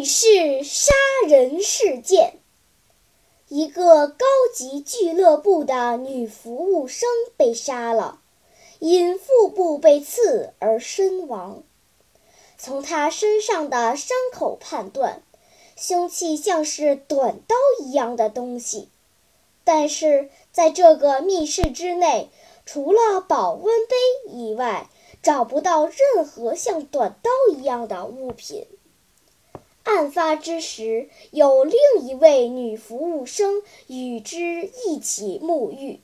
[0.00, 0.94] 浴室杀
[1.28, 2.38] 人事件，
[3.48, 8.22] 一个高级俱乐部的女服务生被杀了。
[8.78, 11.62] 因腹部被刺而身亡。
[12.56, 15.22] 从她身上的伤口判断，
[15.76, 18.88] 凶器像是短刀一样的东西。
[19.64, 22.30] 但是在这个密室之内，
[22.64, 24.88] 除了保温杯以外，
[25.22, 28.66] 找不到任何像短刀一样的物品。
[29.90, 36.00] 案发之时，有另一位女服务生与之一起沐浴。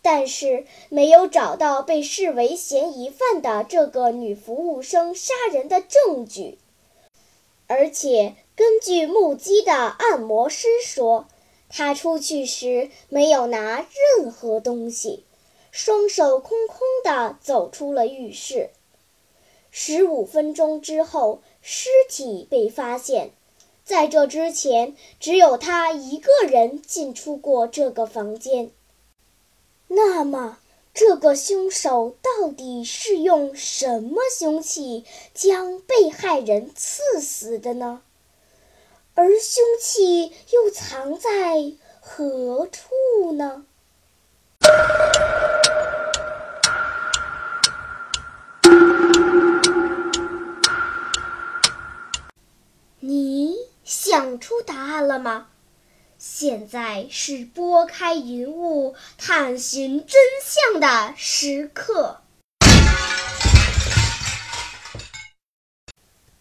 [0.00, 6.58] 但是没有找到被视为嫌疑犯的这个女服务生杀人的证据，
[7.66, 11.26] 而且根据目击的按摩师说，
[11.68, 13.84] 他出去时没有拿
[14.18, 15.24] 任何东西，
[15.72, 18.70] 双手空空地走出了浴室。
[19.78, 23.32] 十五分钟之后，尸体被发现，
[23.84, 28.70] 在这之前，只有他一个人进出过这个房间。
[29.88, 30.58] 那么，
[30.94, 35.04] 这个凶手到底是用什么凶器
[35.34, 38.00] 将被害人刺死的呢？
[39.14, 43.66] 而凶器又藏在何处呢？
[53.86, 55.46] 想出答案了吗？
[56.18, 62.20] 现在是拨开云雾探寻真相的时刻。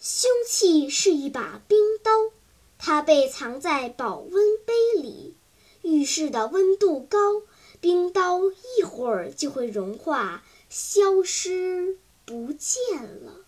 [0.00, 2.10] 凶器是一把冰刀，
[2.76, 4.32] 它被藏在保温
[4.66, 5.36] 杯里。
[5.82, 7.18] 浴室的温度高，
[7.80, 8.40] 冰刀
[8.78, 13.47] 一会儿就会融化，消失不见了。